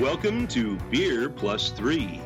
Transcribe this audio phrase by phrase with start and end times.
[0.00, 2.20] Welcome to Beer Plus Three.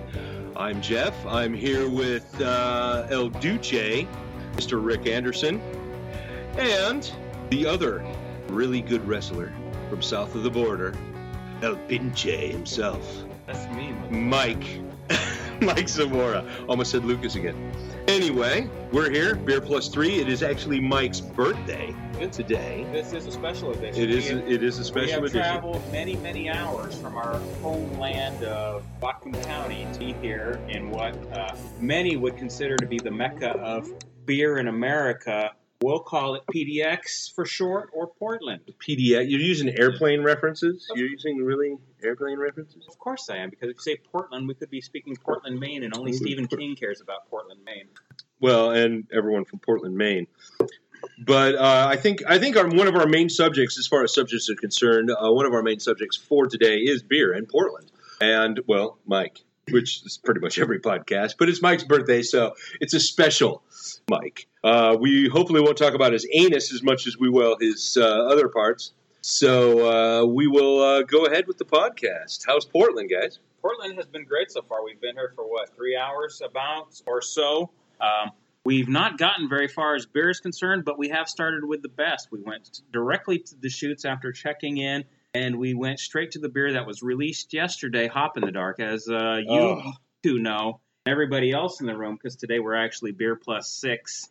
[0.56, 1.14] I'm Jeff.
[1.26, 4.06] I'm here with uh, El Duce,
[4.62, 4.84] Mr.
[4.84, 5.60] Rick Anderson,
[6.56, 7.12] and
[7.50, 8.04] the other
[8.48, 9.52] really good wrestler
[9.90, 10.94] from south of the border,
[11.62, 13.92] El Pinche himself, That's me.
[14.10, 14.80] Mike.
[15.60, 16.48] Mike Zamora.
[16.68, 17.72] Almost said Lucas again.
[18.08, 20.20] Anyway, we're here, Beer Plus Three.
[20.20, 21.94] It is actually Mike's birthday
[22.30, 22.86] today.
[22.92, 24.00] This is a special edition.
[24.00, 24.24] It is.
[24.28, 25.40] We have, It is a we special have edition.
[25.40, 31.14] traveled many, many hours from our homeland of Whatcom County to be here in what
[31.32, 33.88] uh, many would consider to be the mecca of
[34.24, 35.52] beer in America.
[35.82, 38.60] We'll call it PDX for short, or Portland.
[38.78, 39.28] PDX.
[39.28, 40.86] You're using airplane references.
[40.94, 42.86] You're using really airplane references.
[42.88, 45.82] Of course I am, because if you say Portland, we could be speaking Portland, Maine,
[45.82, 47.88] and only Stephen King cares about Portland, Maine.
[48.40, 50.28] Well, and everyone from Portland, Maine.
[51.18, 54.14] But uh, I think I think our, one of our main subjects, as far as
[54.14, 57.90] subjects are concerned, uh, one of our main subjects for today is beer in Portland,
[58.20, 59.40] and well, Mike,
[59.72, 63.62] which is pretty much every podcast, but it's Mike's birthday, so it's a special
[64.08, 64.46] Mike.
[64.62, 68.04] Uh, we hopefully won't talk about his anus as much as we will his uh,
[68.04, 68.92] other parts.
[69.22, 72.40] So uh, we will uh, go ahead with the podcast.
[72.46, 73.38] How's Portland, guys?
[73.60, 74.84] Portland has been great so far.
[74.84, 77.70] We've been here for what three hours about or so.
[78.00, 78.32] Um,
[78.64, 81.88] we've not gotten very far as beer is concerned, but we have started with the
[81.88, 82.32] best.
[82.32, 86.72] We went directly to Deschutes after checking in, and we went straight to the beer
[86.74, 89.92] that was released yesterday, Hop in the Dark, as uh, you Oh.
[90.22, 90.80] two know.
[91.04, 94.28] Everybody else in the room, because today we're actually beer plus six.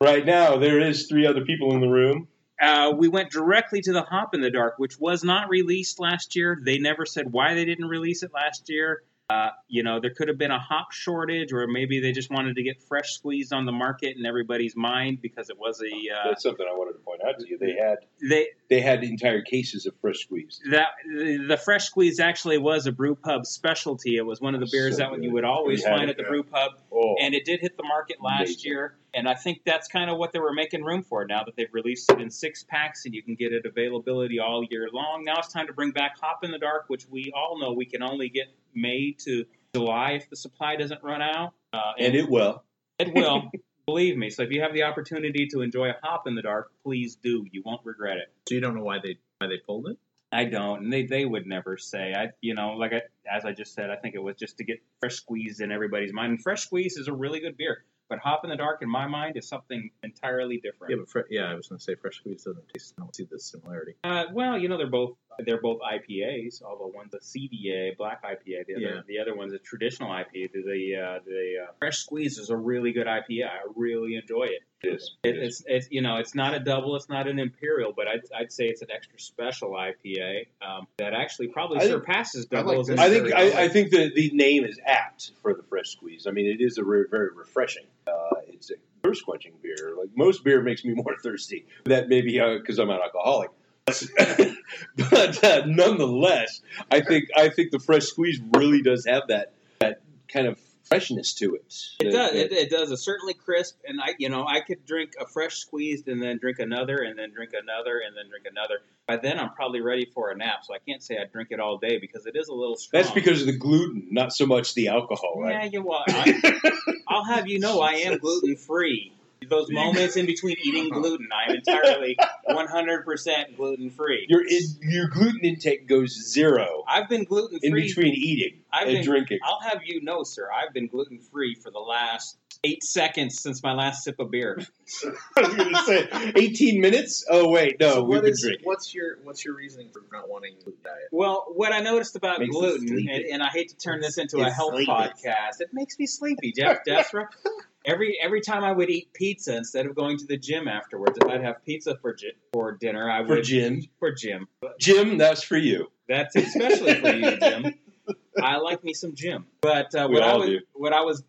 [0.00, 2.26] Right now, there is three other people in the room.
[2.60, 6.34] Uh, we went directly to the Hop in the Dark, which was not released last
[6.34, 6.58] year.
[6.60, 9.02] They never said why they didn't release it last year.
[9.30, 12.56] Uh, you know, there could have been a hop shortage, or maybe they just wanted
[12.56, 16.28] to get fresh squeezed on the market in everybody's mind because it was a uh,
[16.28, 17.56] That's something I wanted to point out to you.
[17.56, 17.98] They had
[18.28, 20.62] they they had entire cases of fresh squeezed.
[20.70, 24.16] that the fresh squeeze actually was a brew pub specialty.
[24.16, 25.22] It was one of the beers So that good.
[25.24, 26.72] you would always find at the brew pub.
[26.92, 28.70] Oh, and it did hit the market last Amazing.
[28.72, 28.96] year.
[29.14, 31.72] And I think that's kind of what they were making room for now that they've
[31.72, 35.22] released it in six packs and you can get it availability all year long.
[35.24, 37.86] Now it's time to bring back Hop in the Dark, which we all know we
[37.86, 41.52] can only get May to July if the supply doesn't run out.
[41.72, 42.64] Uh, and it will.
[42.98, 43.50] it will.
[43.86, 44.30] Believe me.
[44.30, 47.46] So if you have the opportunity to enjoy a Hop in the Dark, please do.
[47.50, 48.32] You won't regret it.
[48.48, 49.98] So you don't know why they why they pulled it?
[50.32, 52.12] I don't, and they, they would never say.
[52.12, 54.64] I you know like I, as I just said, I think it was just to
[54.64, 56.30] get fresh squeeze in everybody's mind.
[56.30, 59.06] And fresh squeeze is a really good beer, but hop in the dark in my
[59.06, 60.90] mind is something entirely different.
[60.90, 62.94] Yeah, but fre- yeah, I was going to say fresh squeeze doesn't taste.
[62.98, 63.94] I don't see the similarity.
[64.02, 66.62] Uh, well, you know they're both they're both IPAs.
[66.62, 69.00] Although one's a CDA black IPA, the other Yeah.
[69.06, 70.52] the other one's a traditional IPA.
[70.52, 73.44] The the, uh, the uh, fresh squeeze is a really good IPA.
[73.46, 74.62] I really enjoy it.
[74.82, 75.16] It is.
[75.24, 78.20] It, it's, it's you know it's not a double, it's not an imperial, but I'd,
[78.38, 82.56] I'd say it's an extra special IPA um, that actually probably I think- surpasses I
[82.56, 82.90] like doubles.
[82.90, 83.32] I think.
[83.32, 86.26] I, I think the the name is apt for the fresh squeeze.
[86.26, 87.86] I mean, it is a re- very refreshing.
[88.06, 88.12] Uh,
[88.48, 89.94] it's a thirst quenching beer.
[89.98, 91.66] Like most beer makes me more thirsty.
[91.84, 93.50] That maybe because I'm an alcoholic.
[93.86, 100.00] but uh, nonetheless, I think I think the fresh squeeze really does have that that
[100.32, 101.74] kind of freshness to it.
[102.00, 102.32] It does.
[102.32, 102.90] It, it does.
[102.90, 106.38] It's certainly crisp, and I, you know, I could drink a fresh squeezed and then
[106.38, 108.80] drink another, and then drink another, and then drink another.
[109.06, 110.64] By then, I'm probably ready for a nap.
[110.64, 113.02] So I can't say I drink it all day because it is a little strong.
[113.02, 115.72] That's because of the gluten, not so much the alcohol, yeah, right?
[115.72, 116.04] you what?
[116.08, 116.62] I,
[117.08, 119.12] I'll have you know, I am gluten free.
[119.48, 121.00] Those moments in between eating uh-huh.
[121.00, 122.16] gluten, I'm entirely
[122.48, 124.26] 100% gluten free.
[124.28, 127.68] Your in, your gluten intake goes zero I've been gluten free.
[127.68, 127.82] in free.
[127.88, 129.38] between eating I've and been- drinking.
[129.44, 133.62] I'll have you know, sir, I've been gluten free for the last eight seconds since
[133.62, 134.58] my last sip of beer.
[135.36, 137.24] I was going to say 18 minutes.
[137.30, 138.64] Oh wait, no, so we've what been is drinking.
[138.66, 141.08] what's your what's your reasoning for not wanting gluten diet?
[141.12, 143.12] Well, what I noticed about Makes you gluten, sleepy.
[143.12, 144.90] and, and I hate to turn this into a It's health sleepy.
[144.90, 147.26] podcast, it makes me sleepy, Jeff Desra.
[147.84, 151.28] every every time I would eat pizza instead of going to the gym afterwards, if
[151.28, 154.48] I'd have pizza for gi- for dinner, I would For Jim, for Jim.
[154.78, 155.90] Jim, that's for you.
[156.08, 157.74] That's especially for you, Jim.
[158.42, 159.46] I like me some Jim.
[159.60, 160.60] But uh, We what I was do.
[160.74, 161.22] what I was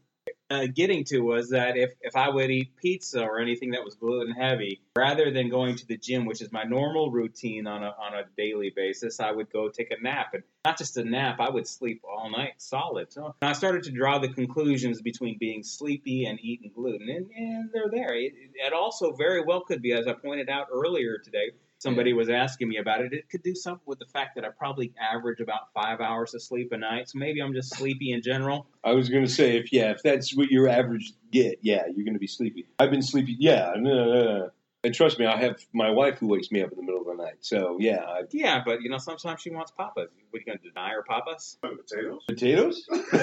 [0.49, 3.95] uh, getting to was that if, if I would eat pizza or anything that was
[3.95, 7.87] gluten heavy, rather than going to the gym, which is my normal routine on a,
[7.87, 10.33] on a daily basis, I would go take a nap.
[10.33, 13.11] And not just a nap, I would sleep all night solid.
[13.11, 17.69] So I started to draw the conclusions between being sleepy and eating gluten, and, and
[17.73, 18.15] they're there.
[18.15, 21.51] It, it also very well could be, as I pointed out earlier today,
[21.85, 23.13] somebody was asking me about it.
[23.13, 26.41] It could do something with the fact that I probably average about five hours of
[26.41, 27.09] sleep a night.
[27.09, 28.65] So maybe I'm just sleepy in general.
[28.83, 32.03] I was going to say, if yeah, if that's what your average get, yeah, you're
[32.03, 32.65] going to be sleepy.
[32.79, 34.49] I've been sleepy, yeah, no, no, no.
[34.85, 37.07] And trust me, I have my wife who wakes me up in the middle of
[37.07, 37.37] the night.
[37.41, 40.09] So yeah, I, Yeah, but you know sometimes she wants papas.
[40.29, 41.57] What are you going to deny her papas?
[41.61, 42.23] Potatoes?
[42.27, 42.85] potatoes.
[42.91, 43.17] okay,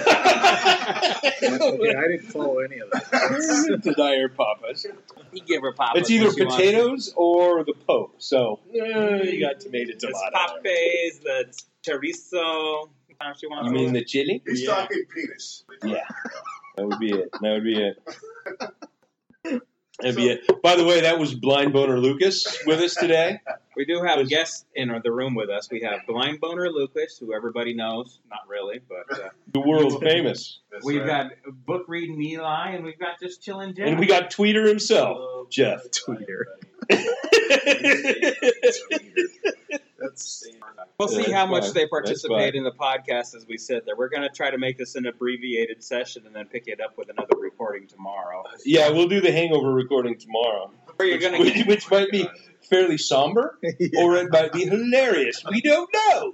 [1.94, 3.80] I didn't follow any of that.
[3.82, 4.86] Deny her papas.
[5.32, 6.02] You give her papas.
[6.02, 8.10] It's either when she wants- potatoes or the po.
[8.18, 10.60] So eh, you got tomato It's tomato.
[10.62, 11.46] papes, the
[11.86, 12.90] chorizo.
[13.08, 13.66] Sometimes she wants.
[13.68, 14.42] You mean the chili?
[14.46, 14.74] He's Yeah.
[14.74, 15.64] talking penis.
[15.84, 16.04] Yeah,
[16.76, 17.28] that would be it.
[17.40, 18.02] That would be it.
[20.00, 20.62] That'd be it.
[20.62, 23.40] By the way, that was Blind Boner Lucas with us today.
[23.74, 25.70] We do have guests in the room with us.
[25.70, 28.20] We have Blind Boner Lucas, who everybody knows.
[28.28, 30.58] Not really, but uh, The world famous.
[30.70, 31.30] That's we've right.
[31.44, 33.88] got book reading Eli, and we've got just chilling Jeff.
[33.88, 35.84] And we got Tweeter himself, Jeff.
[35.90, 36.42] Tweeter.
[39.98, 40.46] That's
[41.10, 41.74] We'll see how much fine.
[41.74, 43.96] they participate in the podcast as we sit there.
[43.96, 46.96] We're going to try to make this an abbreviated session and then pick it up
[46.96, 48.44] with another recording tomorrow.
[48.64, 50.70] yeah, we'll do the hangover recording tomorrow.
[50.96, 52.28] Which, going to which, which might be
[52.70, 53.58] fairly somber,
[53.98, 55.42] or it might be hilarious.
[55.50, 56.32] We don't know.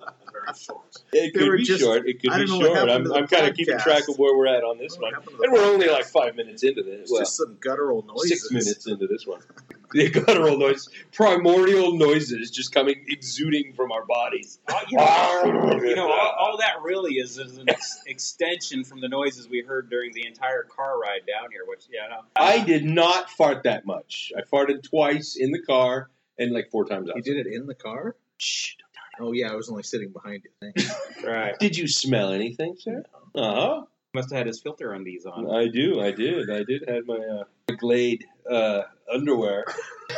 [0.52, 0.78] Very.
[1.26, 2.08] It They could be just- short.
[2.08, 2.88] It could I be don't know short.
[2.90, 5.36] I'm, I'm kind of keeping track of where we're at on this What one.
[5.44, 7.02] And we're only like five minutes into this.
[7.02, 8.28] it's Well, just some guttural noises.
[8.48, 9.40] six minutes into this one.
[9.90, 14.58] The guttural noise, primordial noises just coming, exuding from our bodies.
[14.70, 19.00] Oh, you know, you know all, all that really is is an ex- extension from
[19.00, 21.62] the noises we heard during the entire car ride down here.
[21.66, 24.30] Which, yeah, no, I did not fart that much.
[24.36, 27.16] I farted twice in the car and like four times out.
[27.16, 28.14] You did it in the car?
[28.36, 28.74] Shh.
[29.20, 30.72] Oh yeah, I was only sitting behind you.
[30.74, 30.92] Thanks.
[31.24, 31.58] right.
[31.58, 33.04] Did you smell anything, sir?
[33.34, 33.82] Uh huh.
[34.14, 35.50] Must have had his filter undies on.
[35.50, 36.00] I do.
[36.00, 36.50] I did.
[36.50, 38.82] I did have my uh, Glade uh,
[39.12, 39.66] underwear.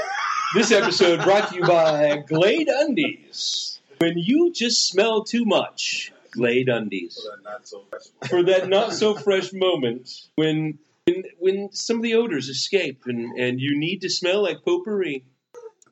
[0.54, 3.80] this episode brought to you by Glade Undies.
[3.98, 7.20] When you just smell too much, Glade Undies.
[7.20, 8.30] So that not so fresh.
[8.30, 13.38] For that not so fresh moment when when when some of the odors escape and,
[13.38, 15.24] and you need to smell like potpourri.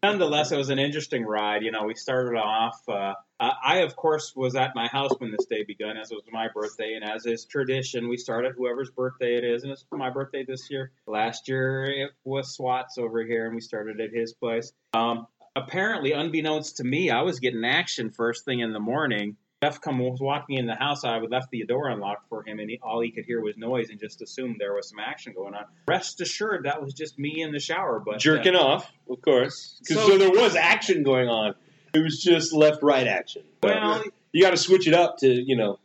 [0.03, 1.63] Nonetheless, it was an interesting ride.
[1.63, 2.81] You know, we started off.
[2.89, 6.25] Uh, I, of course, was at my house when this day begun, as it was
[6.33, 9.85] my birthday, and as is tradition, we start at whoever's birthday it is, and it's
[9.93, 10.93] my birthday this year.
[11.07, 14.73] Last year it was Swat's over here, and we started at his place.
[14.93, 19.37] Um, apparently, unbeknownst to me, I was getting action first thing in the morning.
[19.63, 21.03] Jeff come was walking in the house.
[21.03, 23.57] I would left the door unlocked for him, and he, all he could hear was
[23.57, 25.65] noise, and just assumed there was some action going on.
[25.89, 27.99] Rest assured, that was just me in the shower.
[27.99, 29.81] But uh, Jerking off, of course.
[29.89, 31.55] 'Cause- So- so, there was action going on.
[31.93, 33.43] It was just left right action.
[33.63, 35.81] well, you got to switch it up to, you know,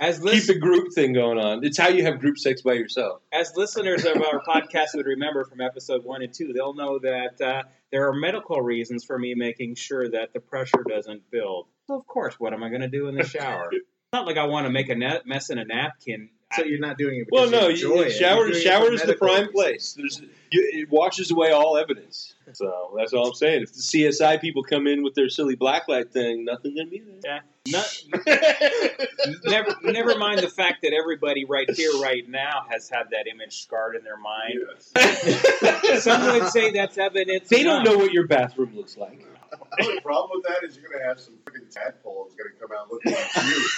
[0.00, 1.64] as keep the group thing going on.
[1.64, 3.20] It's how you have group sex by yourself.
[3.30, 7.40] as listeners of our podcast would remember from episode one and two, they'll know that
[7.40, 11.66] uh, there are medical reasons for me making sure that the pressure doesn't build.
[11.88, 13.68] So, of course, what am I going to do in the shower?
[13.72, 16.28] it's not like I want to make a net mess in a napkin.
[16.54, 19.02] So you're not doing it Well, no, you enjoy you, shower it shower for is
[19.04, 19.52] the prime reasons.
[19.54, 19.92] place.
[19.94, 20.20] There's,
[20.50, 22.34] you, it washes away all evidence.
[22.52, 23.62] So that's all I'm saying.
[23.62, 27.40] If the CSI people come in with their silly blacklight thing, nothing gonna be Yeah.
[27.72, 27.82] No,
[28.26, 29.36] there.
[29.44, 33.62] never, never mind the fact that everybody right here, right now, has had that image
[33.62, 34.60] scarred in their mind.
[34.96, 36.02] Yes.
[36.04, 37.48] Some would say that's evidence.
[37.48, 39.24] they don't know what your bathroom looks like.
[39.52, 42.58] The only problem with that is you're going to have some freaking tadpoles going to
[42.60, 43.68] come out looking like you.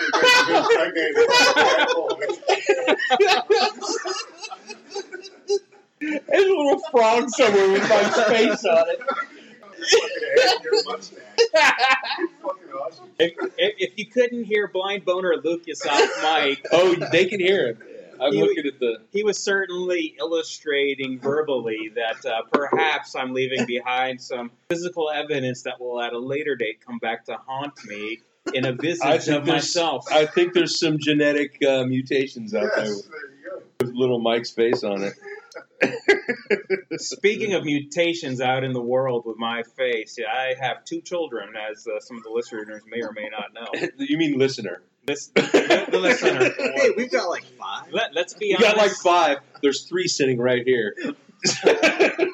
[0.00, 1.28] You're gonna be impregnated
[6.00, 9.00] There's a little frog somewhere with my face on it.
[9.00, 11.18] Fucking head in your mustache.
[12.42, 13.10] Fucking awesome.
[13.18, 17.68] If, if, if you couldn't hear Blind Boner Lucas off mic, Oh, they can hear
[17.68, 17.78] him.
[18.20, 18.98] I'm He- looking at the.
[19.12, 25.80] he was certainly illustrating verbally that uh, perhaps I'm leaving behind some physical evidence that
[25.80, 28.20] will at a later date come back to haunt me
[28.54, 30.06] in a visage of myself.
[30.10, 33.62] I think there's some genetic uh, mutations out there Yes, there you go.
[33.86, 35.14] with little Mike's face on it.
[36.98, 41.50] Speaking of mutations out in the world with my face, yeah, I have two children,
[41.56, 43.88] as uh, some of the listeners may or may not know.
[43.98, 44.82] you mean listener?
[45.06, 46.50] This, the, the listener.
[46.58, 47.92] Hey, we've got like five.
[47.92, 48.74] Let, let's be You honest.
[48.74, 49.38] got like five.
[49.62, 50.94] There's three sitting right here.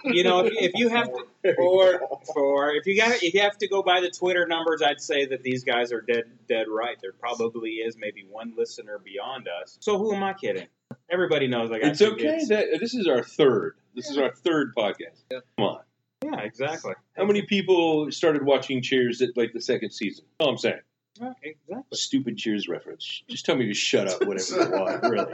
[0.05, 2.01] you know, if, if you have to, or
[2.33, 5.27] for if you got if you have to go by the Twitter numbers, I'd say
[5.27, 6.97] that these guys are dead dead right.
[7.03, 9.77] There probably is maybe one listener beyond us.
[9.81, 10.69] So who am I kidding?
[11.11, 12.23] Everybody knows I got It's two okay.
[12.39, 12.49] kids.
[12.49, 13.77] That this is our third.
[13.95, 15.23] This is our third podcast.
[15.31, 15.41] Yeah.
[15.59, 15.81] Come on.
[16.25, 16.95] Yeah, exactly.
[17.17, 20.25] How many people started watching Cheers at like the second season?
[20.41, 20.81] All I'm saying.
[21.21, 21.85] Yeah, exactly.
[21.93, 23.23] Stupid Cheers reference.
[23.29, 25.33] Just tell me to shut up whatever you want, really.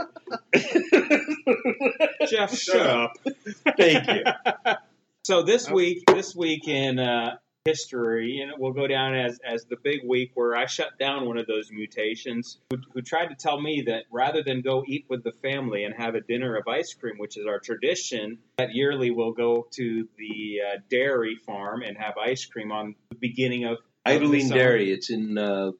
[2.28, 3.12] Jeff, shut up.
[3.76, 4.24] Thank you.
[5.22, 9.64] So this week, this week in uh, history, and it will go down as as
[9.66, 13.34] the big week where I shut down one of those mutations who, who tried to
[13.34, 16.66] tell me that rather than go eat with the family and have a dinner of
[16.66, 21.82] ice cream, which is our tradition, that yearly we'll go to the uh, dairy farm
[21.82, 24.54] and have ice cream on the beginning of of the Edaleen summer.
[24.60, 24.92] Dairy.
[24.92, 25.72] It's in uh, uh,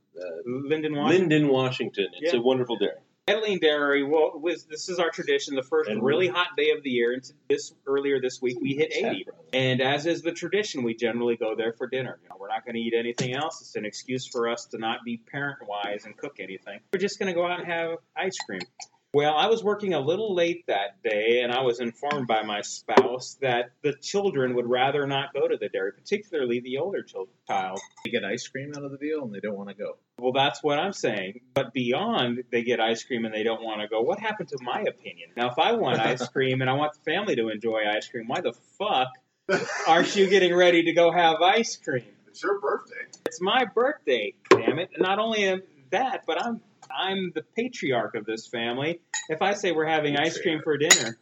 [0.47, 1.45] Lynden, Washington.
[1.47, 2.09] Lynden, Washington.
[2.19, 2.41] It's Yeah.
[2.41, 2.99] a wonderful dairy.
[3.29, 4.03] Edaleen Dairy.
[4.03, 5.55] Well, was, this is our tradition.
[5.55, 7.13] The first really hot day of the year.
[7.13, 9.27] And this earlier this week we hit 80.
[9.53, 12.19] And as is the tradition, we generally go there for dinner.
[12.23, 13.61] You know, we're not going to eat anything else.
[13.61, 16.81] It's an excuse for us to not be parent wise and cook anything.
[16.93, 18.63] We're just going to go out and have ice cream.
[19.13, 22.61] Well, I was working a little late that day, and I was informed by my
[22.61, 27.05] spouse that the children would rather not go to the dairy, particularly the older
[27.49, 27.81] child.
[28.05, 29.97] They get ice cream out of the deal and they don't want to go.
[30.21, 31.41] Well, that's what I'm saying.
[31.55, 34.59] But beyond they get ice cream and they don't want to go, what happened to
[34.63, 35.31] my opinion?
[35.37, 38.29] Now, if I want ice cream and I want the family to enjoy ice cream,
[38.29, 39.09] why the fuck
[39.89, 42.05] aren't you getting ready to go have ice cream?
[42.29, 43.07] It's your birthday.
[43.27, 44.91] It's my birthday, damn it.
[44.99, 46.61] Not only am that, but I'm
[46.97, 49.01] I'm the patriarch of this family.
[49.29, 51.19] If I say we're having ice cream for dinner,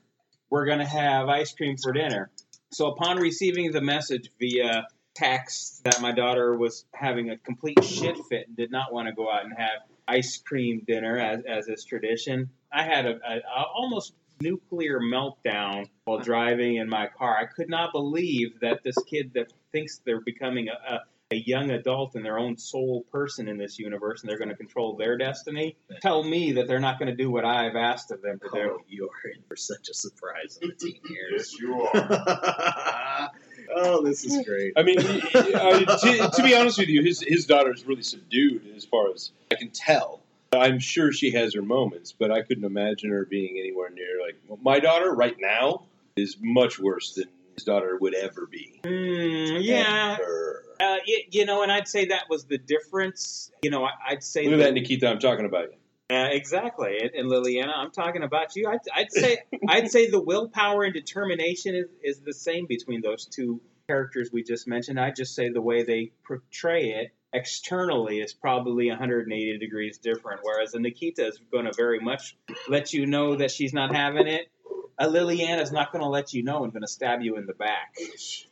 [0.50, 2.30] we're going to have ice cream for dinner.
[2.70, 8.16] So upon receiving the message via text that my daughter was having a complete shit
[8.28, 11.68] fit and did not want to go out and have ice cream dinner as, as
[11.68, 17.37] is tradition, I had a, a, a almost nuclear meltdown while driving in my car.
[17.37, 21.70] I could not believe that this kid that thinks they're becoming a, a a young
[21.70, 25.18] adult and their own sole person in this universe and they're going to control their
[25.18, 28.49] destiny tell me that they're not going to do what I've asked of them to
[28.50, 28.70] do.
[28.73, 31.52] Oh, you are in for such a surprise in the teen years.
[31.52, 33.30] Yes, you are.
[33.75, 34.73] oh, this is great.
[34.76, 37.85] I mean, he- he- uh, to, to be honest with you, his his daughter is
[37.87, 40.20] really subdued as far as I can tell.
[40.52, 44.62] I'm sure she has her moments, but I couldn't imagine her being anywhere near like
[44.62, 45.82] my daughter right now
[46.16, 48.80] is much worse than his daughter would ever be.
[48.82, 50.16] Mm, yeah.
[50.18, 50.64] Ever.
[50.80, 53.50] Uh, you, you know, and I'd say that was the difference.
[53.62, 55.08] You know, I, I'd say Look at that, Nikita.
[55.08, 55.78] I'm talking about you.
[56.11, 58.68] Uh, exactly, and, and Liliana, I'm talking about you.
[58.68, 63.26] I'd, I'd say I'd say the willpower and determination is, is the same between those
[63.26, 64.99] two characters we just mentioned.
[65.00, 70.40] I'd just say the way they portray it externally is probably 180 degrees different.
[70.42, 72.37] Whereas a Nikita is going to very much
[72.68, 74.50] let you know that she's not having it.
[74.99, 77.37] Uh, A Liliana is not going to let you know and going to stab you
[77.37, 77.97] in the back.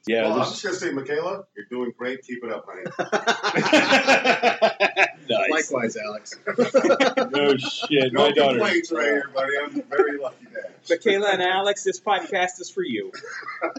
[0.07, 0.29] Yeah.
[0.29, 2.23] well, I'm just gonna say, Michaela, you're doing great.
[2.23, 2.85] Keep it up, honey.
[5.29, 5.51] nice.
[5.73, 6.39] Likewise, Alex.
[7.31, 8.13] No shit.
[8.13, 8.59] No my daughter.
[8.59, 9.53] complaints right here, buddy.
[9.63, 10.76] I'm very lucky dad.
[10.89, 13.13] Michaela and Alex, this podcast is for you.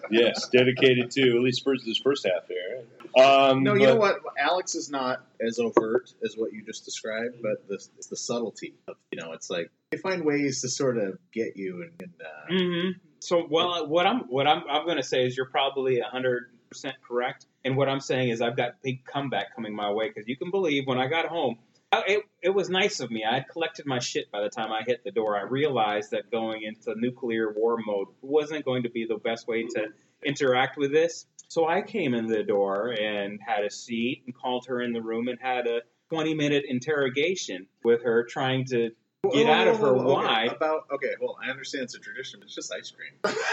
[0.10, 2.84] Yes, dedicated to at least first this first half here.
[3.24, 4.20] Um, No, you but- know what?
[4.40, 8.74] Alex is not as overt as what you just described, but the, it's the subtlety
[8.88, 12.14] of, you know, it's like they find ways to sort of get you and, and
[12.22, 16.00] uh, hmm So, well, what I'm what I'm I'm going to say is you're probably
[16.00, 20.10] hundred percent correct, and what I'm saying is I've got big comeback coming my way
[20.10, 21.58] because you can believe when I got home.
[21.92, 23.24] I- It, it was nice of me.
[23.24, 25.38] I had collected my shit by the time I hit the door.
[25.38, 29.64] I realized that going into nuclear war mode wasn't going to be the best way
[29.64, 29.88] to
[30.24, 31.26] interact with this.
[31.48, 35.02] So I came in the door and had a seat and called her in the
[35.02, 38.92] room and had a 20 minute interrogation with her, trying to
[39.24, 40.44] get Whoa, out of her whoa, whoa, okay, why.
[40.46, 43.12] About okay, well, I understand it's a tradition, but it's just ice cream.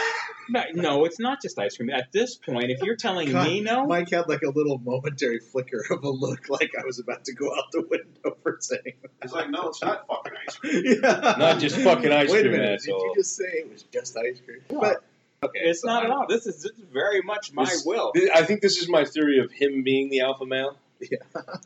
[0.47, 1.89] No, no, it's not just ice cream.
[1.89, 5.39] At this point, if you're telling God, me no, Mike had like a little momentary
[5.39, 8.93] flicker of a look, like I was about to go out the window for saying,
[9.23, 10.83] He's like, no, it's not fucking ice cream.
[11.03, 11.35] yeah.
[11.39, 12.99] Not just fucking ice Wait cream, a minute, asshole.
[12.99, 14.59] did you just say it was just ice cream?
[14.69, 15.03] But
[15.41, 16.27] okay, it's so not I'm- at all.
[16.29, 18.11] This is, this is very much my This- will.
[18.11, 20.77] Th- I think this is my theory of him being the alpha male.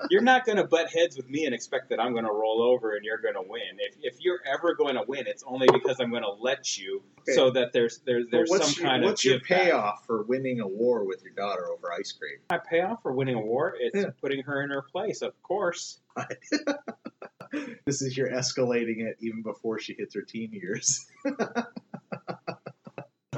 [0.09, 2.61] You're not going to butt heads with me and expect that I'm going to roll
[2.61, 3.77] over and you're going to win.
[3.79, 7.03] If, if you're ever going to win, it's only because I'm going to let you,
[7.21, 7.33] Okay.
[7.33, 9.61] so that there's there's there's some your, kind what's of what's your give back.
[9.65, 12.39] payoff for winning a war with your daughter over ice cream?
[12.49, 14.05] My payoff for winning a war is Yeah.
[14.21, 15.99] putting her in her place, of course.
[17.85, 21.03] This is your escalating it even before she hits her teen years.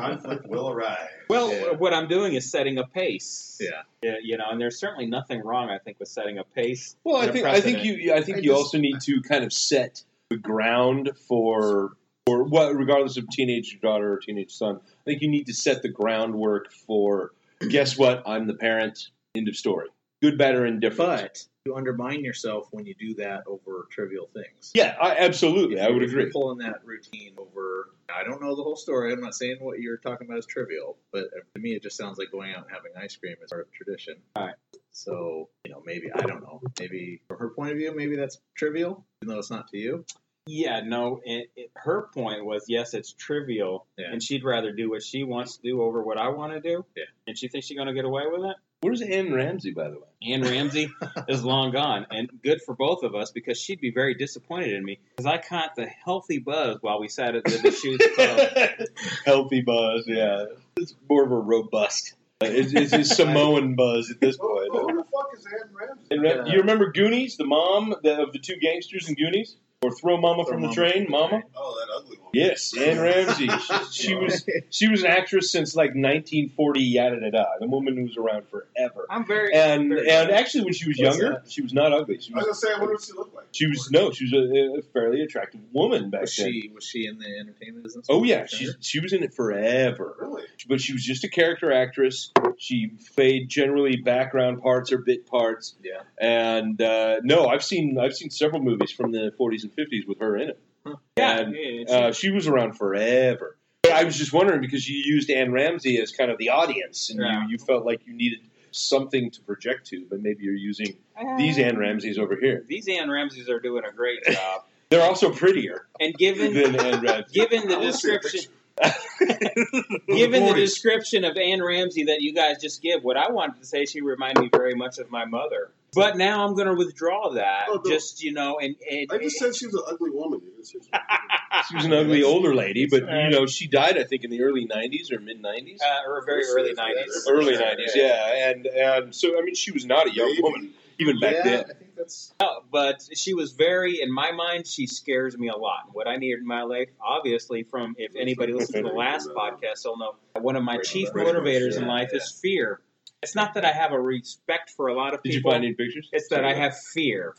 [0.02, 1.10] Conflict will arrive.
[1.30, 1.72] Well, Yeah.
[1.74, 3.58] what I'm doing is setting a pace.
[3.60, 3.82] Yeah.
[4.02, 6.96] Yeah, you know, and there's certainly nothing wrong, I think, with setting a pace.
[7.04, 9.44] Well, I think I think you I think I you just- also need to kind
[9.44, 11.92] of set the ground for
[12.26, 14.80] for what regardless of teenage daughter or teenage son.
[14.86, 17.32] I think you need to set the groundwork for
[17.70, 18.24] guess what?
[18.26, 19.10] I'm the parent.
[19.36, 19.88] End of story.
[20.22, 21.22] Good, bad, or indifferent.
[21.22, 24.72] But you undermine yourself when you do that over trivial things.
[24.74, 26.30] yeah, I, absolutely, If I would agree.
[26.32, 27.90] Pulling that routine over.
[28.14, 29.14] I don't know the whole story.
[29.14, 31.26] I'm not saying what you're talking about is trivial, but
[31.56, 33.72] to me, it just sounds like going out and having ice cream is part of
[33.72, 34.16] tradition.
[34.36, 34.56] Right.
[34.92, 36.62] So you know, maybe I don't know.
[36.80, 40.06] Maybe from her point of view, maybe that's trivial, even though it's not to you.
[40.48, 41.22] Yeah, no.
[41.24, 44.08] It, it, her point was, yes, it's trivial, Yeah.
[44.12, 46.84] and she'd rather do what she wants to do over what I want to do.
[46.98, 47.04] Yeah.
[47.28, 48.56] And she thinks she's going to get away with it.
[48.82, 50.34] Where's Anne Ramsey, by the way?
[50.34, 50.92] Anne Ramsey
[51.28, 54.84] is long gone, and good for both of us because she'd be very disappointed in
[54.84, 58.88] me because I caught the healthy buzz while we sat at the Deschutes Pub.
[59.26, 60.46] Healthy buzz, yeah.
[60.78, 62.16] It's more of a robust.
[62.42, 64.72] Uh, it's, it's a Samoan buzz at this point.
[64.72, 66.02] who the fuck is Anne Ramsey?
[66.10, 69.92] And Ra- you remember Goonies, the mom the, of the two gangsters in Goonies, or
[69.92, 71.42] Throw Mama Throw from the Train, from the Mama?
[71.56, 72.21] Oh, that ugly one.
[72.34, 73.50] Yes, Anne Ramsey.
[73.92, 77.46] She, she was she was an actress since like 1940, yada da da.
[77.60, 79.06] The woman who was around forever.
[79.10, 82.20] I'm very And very and actually, when she was What's younger, she was not ugly.
[82.20, 83.46] She I was was gonna say, I wonder what she looked like.
[83.52, 86.52] she was no, she was a, a fairly attractive woman back Was then.
[86.52, 88.06] she was she in the entertainment business?
[88.10, 90.16] Oh yeah, she she was in it forever.
[90.20, 90.44] Really?
[90.68, 92.32] but she was just a character actress.
[92.58, 95.76] She played generally background parts or bit parts.
[95.84, 96.02] Yeah.
[96.20, 100.20] And uh, no, I've seen I've seen several movies from the 40s and 50s with
[100.20, 100.60] her in it.
[100.86, 101.40] Yeah.
[101.40, 103.58] and, yeah, she- Uh, she was around forever.
[103.84, 107.10] But I was just wondering because you used Anne Ramsey as kind of the audience,
[107.10, 107.44] and Yeah.
[107.46, 108.40] you, you felt like you needed
[108.72, 110.96] something to project to, but maybe you're using
[111.38, 112.64] these Anne Ramseys over here.
[112.68, 117.68] These Anne Ramseys are doing a great job, They're also prettier and given Anne given
[117.68, 118.52] the I wanna see a description.
[118.82, 120.00] Picture.
[120.08, 120.60] Given the Voice.
[120.60, 124.02] description of Anne Ramsey that you guys just give, what I wanted to say, she
[124.02, 125.72] reminded me very much of my mother.
[125.94, 127.66] But now I'm going to withdraw that.
[127.70, 127.92] Oh, no.
[127.92, 130.40] just you know, and, and I just said she was an ugly woman.
[130.42, 130.80] You didn't say
[131.68, 134.42] she was an ugly older lady, but you know she died I think in the
[134.42, 135.82] early '90s or mid '90s.
[135.82, 137.30] uh, or very early '90s.
[137.30, 140.42] early '90s, yeah, and and so I mean she was not a young Maybe.
[140.42, 141.66] woman even back yeah, then.
[142.02, 145.56] I think that's No, but she was very, in my mind, she scares me a
[145.58, 145.90] lot.
[145.94, 149.84] What I need in my life, obviously, from if anybody listens to the last podcast,
[149.84, 152.18] they'll know one of my Pretty chief much, motivators in life yeah.
[152.18, 152.82] is fear.
[153.22, 155.32] It's not that I have a respect for a lot of people.
[155.32, 155.52] Did you people.
[155.52, 156.10] find any pictures?
[156.12, 157.36] it's that I have fear.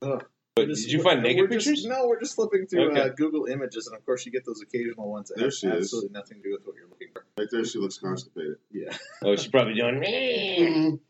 [0.00, 1.86] But did you find naked we're just- pictures?
[1.86, 3.00] no, we're just flipping through Okay.
[3.00, 5.66] uh, Google Images, and of course, you get those occasional ones that There have she
[5.66, 5.72] is.
[5.86, 7.24] absolutely nothing to do with what you're looking for.
[7.36, 8.58] Right there, she looks constipated.
[8.70, 11.00] Yeah, Oh, she's probably doing.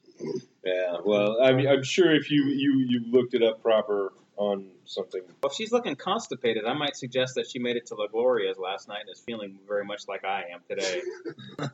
[0.65, 4.67] Yeah, well, I mean, I'm sure if you you you looked it up proper on
[4.85, 5.21] something.
[5.43, 8.59] Well, if she's looking constipated, I might suggest that she made it to La Gloria's
[8.59, 11.03] last night and is feeling very much like I am today.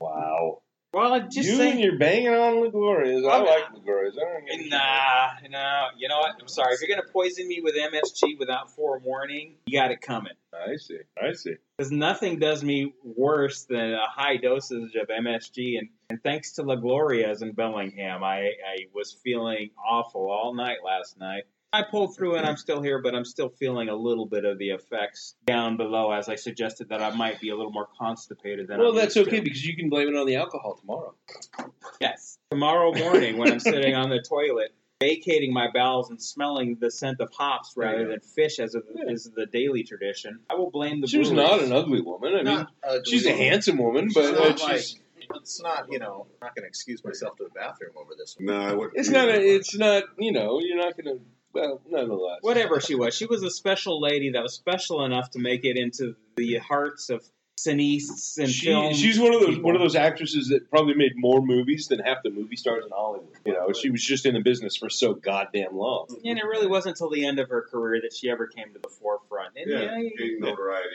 [0.00, 0.62] Wow.
[0.92, 3.24] Well, I just you say, and you're banging on La Glorias.
[3.24, 4.16] I I'm- like La Glorias.
[4.16, 5.88] I don't get Nah, no.
[5.96, 6.34] You know what?
[6.40, 6.74] I'm sorry.
[6.74, 10.32] If you're gonna poison me with MSG without forewarning, you got it coming.
[10.52, 10.98] I see.
[11.20, 11.54] I see.
[11.76, 15.78] Because nothing does me worse than a high dosage of MSG.
[15.78, 20.78] And, and thanks to La Gloria's in Bellingham, I, I was feeling awful all night
[20.84, 21.44] last night.
[21.74, 24.58] I pulled through and I'm still here, but I'm still feeling a little bit of
[24.58, 28.68] the effects down below as I suggested that I might be a little more constipated
[28.68, 29.42] than Well, I'm that's okay to.
[29.42, 31.14] because you can blame it on the alcohol tomorrow.
[32.00, 32.38] Yes.
[32.50, 37.20] Tomorrow morning when I'm sitting on the toilet, vacating my bowels and smelling the scent
[37.20, 38.10] of hops rather go.
[38.10, 39.10] than fish as a, Yeah.
[39.12, 41.50] is the daily tradition, I will blame the She was breweries.
[41.50, 42.34] not an ugly woman.
[42.34, 44.62] I mean, Not ugly she's a handsome woman, She's but uh, she's.
[44.62, 44.84] like
[45.36, 48.36] it's not you know I'm not going to excuse myself to the bathroom over this
[48.36, 48.46] one.
[48.46, 48.98] No, I wouldn't.
[48.98, 49.28] It's not.
[49.28, 50.02] A, it's not.
[50.18, 51.22] You know, you're not going to.
[51.52, 52.38] Well, nonetheless.
[52.40, 53.14] whatever she was.
[53.14, 57.10] She was a special lady that was special enough to make it into the hearts
[57.10, 57.22] of
[57.66, 58.94] cineasts and She, film.
[58.94, 59.64] she's one of those people.
[59.64, 62.90] one of those actresses that probably made more movies than half the movie stars in
[62.90, 63.28] Hollywood.
[63.44, 66.06] You know, she was just in the business for so goddamn long.
[66.24, 68.78] And it really wasn't until the end of her career that she ever came to
[68.78, 69.56] the forefront.
[69.56, 70.88] And, Yeah, yeah, gained notoriety.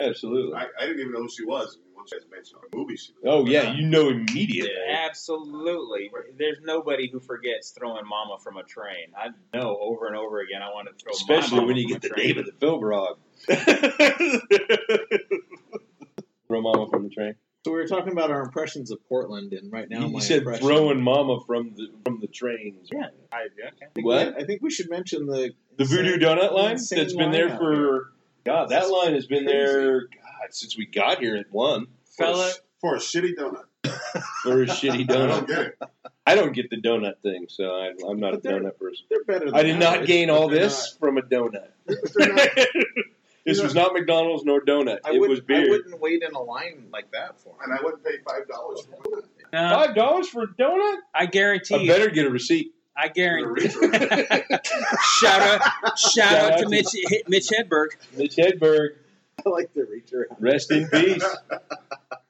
[0.00, 0.54] And Absolutely.
[0.56, 1.78] I, I didn't even know who she was.
[1.96, 4.72] Once you guys mentioned the movie she was Oh yeah, you know immediately.
[4.90, 6.10] absolutely.
[6.36, 9.06] There's nobody who forgets throwing Mama from a train.
[9.16, 10.60] I know over and over again.
[10.60, 12.26] I want to throw, my Especially mama when you from get the train.
[12.28, 13.14] name of the film wrong.
[16.54, 17.34] Throw mama from the train.
[17.64, 20.38] So we were talking about our impressions of Portland, and right now you my said
[20.38, 22.88] impression, throwing mama from the from the trains.
[22.92, 23.70] Yeah, I, okay.
[23.82, 24.36] I think What?
[24.36, 27.48] we- I think we should mention the The Voodoo Donut line that's been line there
[27.50, 28.12] out for
[28.44, 28.68] God.
[28.68, 29.58] That line has been Crazy.
[29.58, 31.86] there God since we got here at one
[32.16, 33.64] For a Fella, sh- for a shitty donut.
[34.42, 35.24] for a shitty donut.
[35.24, 35.78] I don't get it.
[36.26, 39.06] I don't get the donut thing, so I, I'm not a But they're- donut person.
[39.10, 39.46] They're better.
[39.46, 41.68] Than I did not gain all they're this from a donut.
[43.46, 45.00] But they're not- this was not McDonald's nor donut.
[45.04, 45.68] I it wouldn't, I beer.
[45.70, 47.72] wouldn't wait in a line like that for and.
[47.72, 49.24] I wouldn't pay five dollars for a donut.
[49.52, 50.96] no, Five dollars for a donut?
[51.14, 51.88] I guarantee I you.
[51.88, 52.72] better get a receipt.
[52.96, 53.68] I guarantee.
[53.68, 53.90] For a
[55.18, 56.86] shout out, shout, out out to to- Mitch,
[57.28, 57.88] Mitch Hedberg.
[58.16, 58.90] Mitch Hedberg,
[59.44, 60.28] I like the reach around.
[60.40, 61.24] rest in peace.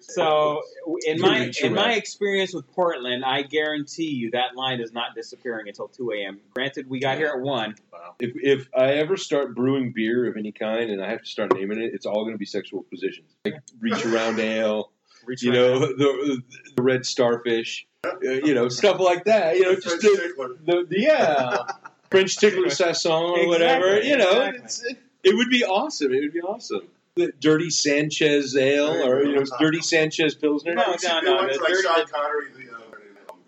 [0.00, 0.62] So
[1.06, 5.68] in my in my experience with Portland, I guarantee you that line is not disappearing
[5.68, 6.40] until two a.m.
[6.54, 7.74] Granted, we got here at one.
[7.92, 8.14] Wow.
[8.20, 11.54] If, if I ever start brewing beer of any kind and I have to start
[11.54, 13.28] naming it, it's all going to be sexual positions.
[13.44, 14.90] Like reach around ale,
[15.28, 15.86] Reach you right know, now.
[15.86, 16.42] the,
[16.76, 19.56] the red starfish, uh, you know, stuff like that.
[19.56, 21.58] You know, just French the, the, the yeah,
[22.10, 24.00] French tickler saison or whatever.
[24.00, 24.64] You know, exactly.
[24.64, 26.12] it's, it, it would be awesome.
[26.14, 26.88] It would be awesome.
[27.18, 29.28] The dirty Sanchez ale or go.
[29.28, 30.74] you know, dirty Sanchez pilsner.
[30.74, 32.78] No, You should no, no, one the for like dirty- Sean Connery, the, uh,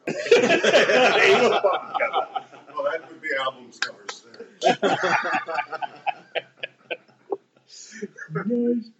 [2.74, 4.24] well, that would be albums covers
[4.61, 5.09] there.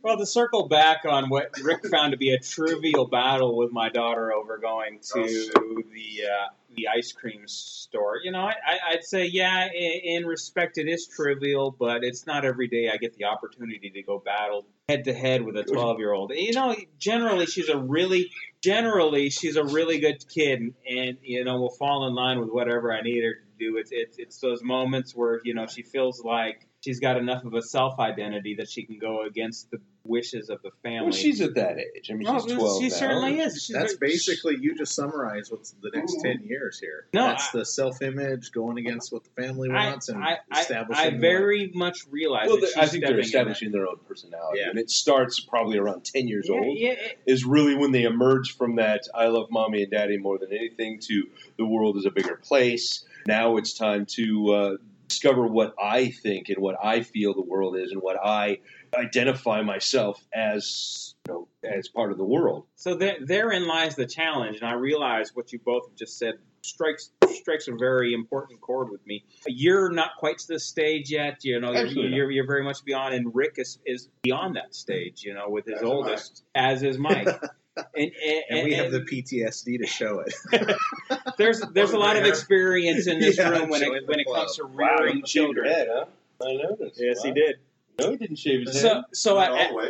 [0.03, 3.89] Well, to circle back on what Rick found to be a trivial battle with my
[3.89, 8.93] daughter over going to Oh, the uh, the ice cream store, you know, I, I,
[8.93, 12.97] I'd say yeah, in, in respect, it is trivial, but it's not every day I
[12.97, 16.33] get the opportunity to go battle head to head with a twelve year old.
[16.35, 18.31] You know, generally she's a really
[18.63, 22.51] generally she's a really good kid, and, and you know will fall in line with
[22.51, 23.77] whatever I need her to do.
[23.77, 27.55] It's it's it's those moments where you know she feels like she's got enough of
[27.55, 31.03] a self identity that she can go against the wishes of the family.
[31.03, 32.11] Well, she's at that age.
[32.11, 32.81] I mean, No, she's twelve.
[32.83, 32.95] she now.
[32.95, 33.63] certainly is.
[33.63, 37.05] She's That's very- basically you just summarize what's the next ten years here.
[37.13, 40.61] No, that's I- the self-image going against what the family I, wants and I, I,
[40.61, 41.05] establishing.
[41.05, 44.61] I what- very much realize Well, that she's I think they're establishing their own personality,
[44.61, 44.71] Yeah.
[44.71, 46.55] and it starts probably around ten years that.
[46.55, 46.79] old.
[46.79, 50.39] Yeah, yeah, Is really when they emerge from that "I love mommy and daddy more
[50.39, 53.05] than anything" to the world is a bigger place.
[53.27, 54.77] Now it's time to uh,
[55.11, 58.61] discover what I think and what I feel the world is, and what I
[58.97, 62.65] identify myself as, you know, as part of the world.
[62.77, 66.35] So there, therein lies the challenge, and I realize what you both have just said
[66.63, 69.25] strikes strikes a very important chord with me.
[69.47, 71.73] You're not quite to this stage yet, you know.
[71.73, 75.49] You're, you're, you're very much beyond, and Rick is, is beyond that stage, you know,
[75.49, 77.29] with his As oldest, as is Mike.
[77.77, 78.13] And, and,
[78.51, 80.35] and we have the PTSD to show it.
[81.39, 84.57] there's there's a lot of experience in this Yeah, room when it when it comes
[84.57, 84.73] to club.
[84.77, 85.67] rearing you shaved children.
[85.71, 86.05] head, huh?
[86.43, 87.01] I noticed.
[87.01, 87.57] Yes, he did.
[87.99, 89.05] No, he didn't shave his So head.
[89.13, 89.89] so Not at, all at, the way.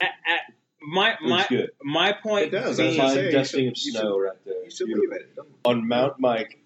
[0.00, 0.40] at, at
[0.80, 1.46] my my
[1.82, 4.64] my point It does, being- I was say, dusting should- of you snow right there.
[4.64, 5.10] you should Beautiful.
[5.10, 5.38] leave it.
[5.64, 6.58] On Mount Mike.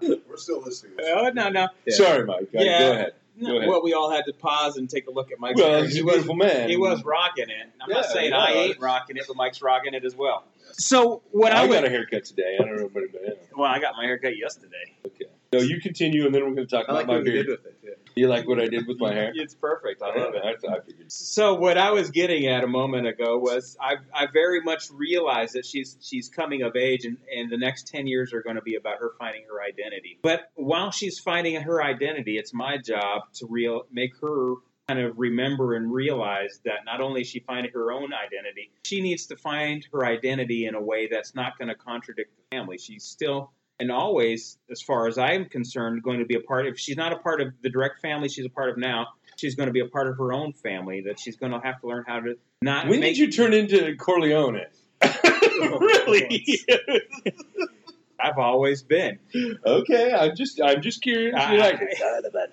[0.00, 0.92] We're still listening.
[1.02, 1.94] oh no no Yeah.
[1.96, 2.52] Sorry, Mike.
[2.52, 3.12] Go ahead.
[3.36, 3.68] No, Go ahead.
[3.68, 5.84] well, we all had to pause and take a look at Mike's Well, hair.
[5.84, 6.68] he's He a was beautiful man.
[6.68, 7.68] he was rocking it.
[7.80, 8.32] I'm not saying.
[8.32, 10.44] I ain't rocking it, but Mike's rocking it as well.
[10.72, 12.56] So what I, I would, got a haircut today.
[12.60, 13.38] I don't know if anybody else.
[13.56, 14.92] well, I got my haircut yesterday.
[15.06, 15.26] Okay.
[15.54, 17.32] No, you continue, and then we're going to talk I like about my what you
[17.32, 17.46] beard.
[17.46, 17.78] did with it.
[17.82, 17.90] Yeah.
[18.16, 19.32] You like what I did with my hair?
[19.44, 20.02] It's perfect.
[20.02, 20.42] I love it.
[20.44, 21.10] I, I figured.
[21.10, 25.54] So what I was getting at a moment ago was I, I very much realized
[25.54, 28.62] that she's she's coming of age and, and the next ten years are going to
[28.62, 30.18] be about her finding her identity.
[30.22, 34.54] But while she's finding her identity, it's my job to real make her
[34.88, 39.00] kind of remember and realize that not only is she finding her own identity, she
[39.00, 42.78] needs to find her identity in a way that's not going to contradict the family.
[42.78, 46.66] She's still and always, as far as I'm concerned, going to be a part.
[46.66, 49.54] If she's not a part of the direct family she's a part of now, she's
[49.54, 51.02] going to be a part of her own family.
[51.02, 53.14] That she's going to have to learn how to not When make.
[53.14, 54.60] did you turn into Corleone?
[55.02, 56.60] really?
[58.20, 59.18] I've always been.
[59.66, 61.34] okay, I'm just I'm just curious.
[61.36, 62.48] I- You're like, it's all about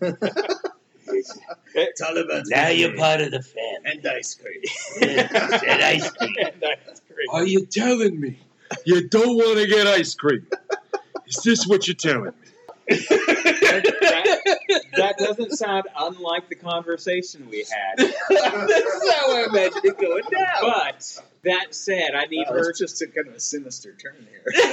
[0.00, 0.46] family.
[1.74, 3.78] It's all about now you're part of the family.
[3.86, 4.62] and ice cream.
[5.02, 6.34] and ice cream.
[6.60, 7.28] That's great.
[7.30, 8.38] Are you telling me
[8.84, 10.46] you don't want to get ice cream?
[11.26, 12.30] Is this what you're telling me?
[12.86, 17.98] that, that doesn't sound unlike the conversation we had.
[18.28, 20.48] That's how I imagined it going down.
[20.60, 24.26] But that said, I need Uh, her it's just a kind of a sinister turn
[24.30, 24.68] here.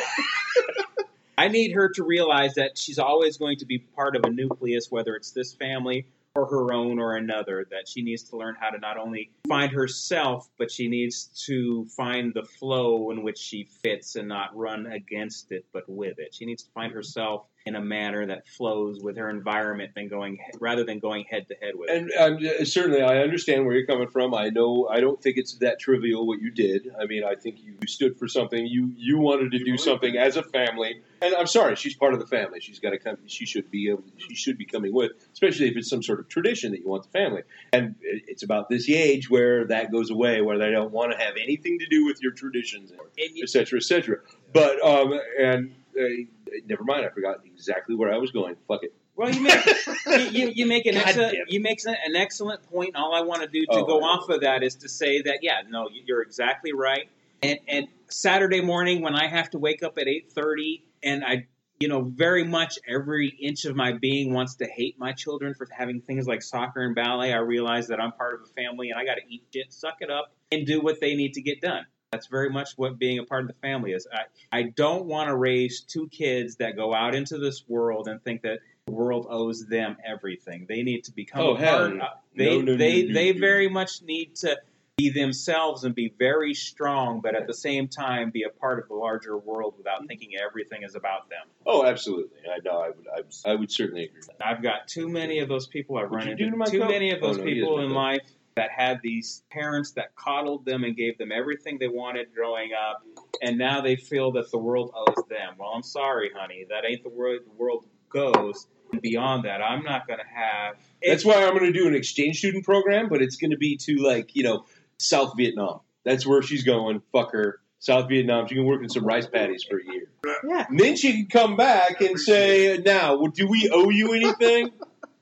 [1.37, 4.91] I need her to realize that she's always going to be part of a nucleus,
[4.91, 7.65] whether it's this family or her own or another.
[7.69, 11.85] That she needs to learn how to not only find herself, but she needs to
[11.95, 16.33] find the flow in which she fits and not run against it, but with it.
[16.33, 20.39] She needs to find herself in a manner that flows with her environment than going
[20.59, 22.11] rather than going head to head with it.
[22.19, 24.33] And um, certainly, I understand where you're coming from.
[24.33, 24.87] I know.
[24.89, 26.89] I don't think it's that trivial what you did.
[26.99, 28.65] I mean, I think you stood for something.
[28.65, 31.01] You you wanted to do something as a family.
[31.21, 32.59] And I'm sorry, she's part of the family.
[32.59, 33.17] She's got to come.
[33.27, 33.89] She should be.
[33.89, 36.87] able- She should be coming with, especially if it's some sort of tradition that you
[36.87, 37.43] want the family.
[37.73, 41.35] And it's about this age where that goes away, where they don't want to have
[41.41, 44.17] anything to do with your traditions, et cetera, et cetera.
[44.53, 47.05] But um, and uh, never mind.
[47.05, 48.55] I forgot exactly where I was going.
[48.67, 48.93] Fuck it.
[49.15, 49.65] Well, you make
[50.05, 52.89] you, you, you make an God excellent you make an excellent point.
[52.95, 54.05] And all I want to do to Oh, go I know.
[54.07, 57.09] off of that is to say that yeah, no, you're exactly right.
[57.43, 61.47] And and Saturday morning when I have to wake up at eight thirty and I
[61.79, 65.67] you know, very much every inch of my being wants to hate my children for
[65.75, 67.33] having things like soccer and ballet.
[67.33, 69.95] I realize that I'm part of a family and I got to eat shit, suck
[70.01, 71.87] it up, and do what they need to get done.
[72.11, 74.05] That's very much what being a part of the family is.
[74.11, 74.23] I,
[74.57, 78.41] I don't want to raise two kids that go out into this world and think
[78.41, 80.65] that the world owes them everything.
[80.67, 81.95] They need to become Oh, a part.
[81.95, 82.05] no.
[82.35, 84.57] They No, no, they they very much need to
[84.97, 88.89] be themselves and be very strong, but at the same time be a part of
[88.89, 91.47] the larger world without thinking everything is about them.
[91.65, 92.39] Oh, absolutely.
[92.53, 92.77] I know.
[92.77, 93.07] I would.
[93.07, 94.17] I, would- I would certainly agree.
[94.19, 94.45] With that.
[94.45, 95.95] I've got too many of those people.
[95.97, 98.69] I've What'd run into to too many of Oh, those no, people in life that
[98.71, 103.03] had these parents that coddled them and gave them everything they wanted growing up,
[103.41, 105.55] and now they feel that the world owes them.
[105.57, 109.61] Well, I'm sorry, honey, that ain't the way The world goes and beyond that.
[109.61, 110.75] I'm not going to have.
[111.05, 113.77] That's why I'm going to do an exchange student program, but it's going to be
[113.77, 114.65] to like you know
[114.97, 115.79] South Vietnam.
[116.03, 117.01] That's where she's going.
[117.11, 117.59] Fuck her.
[117.79, 118.47] South Vietnam.
[118.47, 120.07] She can work in some rice paddies for a year.
[120.47, 120.65] Yeah.
[120.69, 124.71] And then she can come back and say, "Now, do we owe you anything?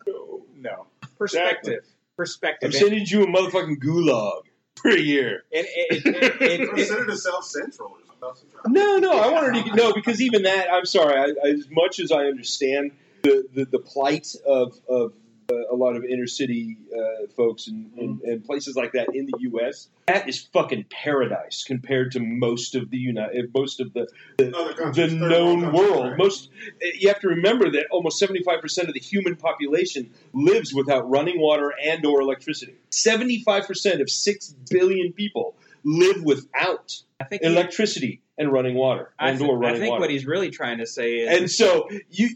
[0.56, 0.88] no
[1.20, 1.84] perspective.
[2.19, 2.67] Perspective.
[2.67, 4.41] I'm sending you a motherfucking gulag
[4.75, 7.91] per year." And it, it, it, it to South Central.
[7.91, 8.62] or South Central.
[8.67, 10.67] No, no, I want her to no because even that.
[10.69, 11.17] I'm sorry.
[11.17, 12.91] I, I, as much as I understand
[13.23, 15.13] the the, the plight of of
[15.49, 19.33] a lot of inner city uh, folks and, and, and places like that in the
[19.39, 24.07] U.S., that is fucking paradise compared to most of the United, eh, most of the
[24.39, 26.09] Other the known world.
[26.09, 26.17] right?
[26.17, 26.49] Most
[26.81, 31.09] eh, you have to remember that almost 75 percent of the human population lives without
[31.09, 32.75] running water and or electricity.
[32.89, 39.13] 75 percent of six billion people live without I think he- electricity and running water
[39.19, 40.01] I, and th- or I think water.
[40.01, 42.29] what he's really trying to say is and so you,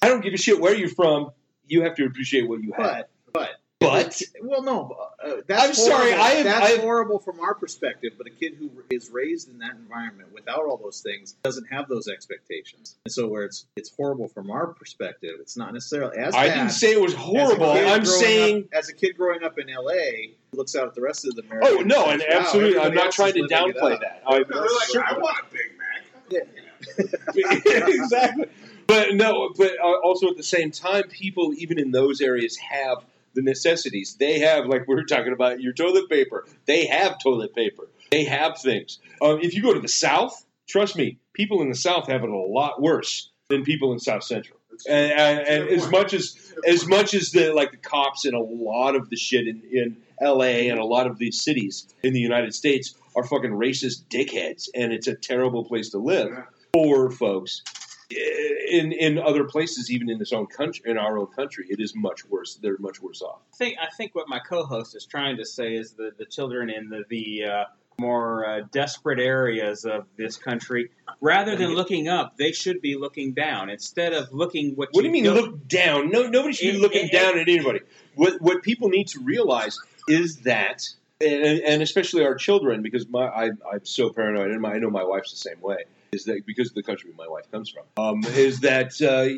[0.00, 1.30] I don't give a shit where you're from.
[1.68, 3.06] You have to appreciate what you have.
[3.32, 3.50] But
[3.80, 6.12] but But well, no, uh, that's I'm sorry.
[6.12, 8.14] I have- that's I have- horrible from our perspective.
[8.18, 11.86] But a kid who is raised in that environment without all those things doesn't have
[11.88, 16.34] those expectations, and so where it's it's horrible from our perspective, it's not necessarily as
[16.34, 17.70] I didn't say it was horrible.
[17.70, 18.64] I'm saying.
[18.64, 21.42] up, as a kid growing up in L.A., looks out at the rest of the
[21.42, 21.68] America.
[21.70, 24.22] Oh no, and says, "Wow, absolutely, I'm not trying to downplay that.
[24.26, 25.88] I, No, they're like, I want a Big Mac.
[27.36, 28.46] exactly.
[28.88, 33.04] But no, but uh, also at the same time, people even in those areas have
[33.34, 34.16] the necessities.
[34.18, 36.46] They have, like we were talking about, your toilet paper.
[36.66, 37.86] They have toilet paper.
[38.10, 38.98] They have things.
[39.20, 42.30] Um, if you go to the South, trust me, people in the South have it
[42.30, 44.58] a lot worse than people in South Central.
[44.88, 48.40] And, and, and as much as as much as the like the cops and a
[48.40, 50.70] lot of the shit in, in L.A.
[50.70, 54.92] and a lot of these cities in the United States are fucking racist dickheads, and
[54.92, 56.32] it's a terrible place to live
[56.72, 57.62] for folks.
[58.10, 61.94] In in other places, even in this own country, in our own country, it is
[61.94, 62.54] much worse.
[62.54, 63.40] They're much worse off.
[63.52, 66.70] I think I think what my co-host is trying to say is that the children
[66.70, 67.64] in the, the uh,
[67.98, 70.90] more uh, desperate areas of this country,
[71.20, 74.88] rather than looking up, they should be looking down instead of looking what.
[74.92, 76.10] What do you mean don't- look down?
[76.10, 77.80] No, nobody should be looking down at anybody.
[78.14, 80.88] What what people need to realize is that,
[81.20, 84.88] and, and especially our children, because my I, I'm so paranoid, and my, I know
[84.88, 85.84] my wife's the same way.
[86.12, 87.84] Is that because of the country my wife comes from?
[88.02, 89.28] Um, is that uh,